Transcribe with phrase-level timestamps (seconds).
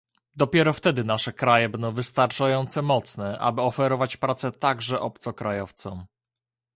[0.35, 6.05] Dopiero wtedy nasze kraje będą wystarczająco mocne, aby oferować pracę także obcokrajowcom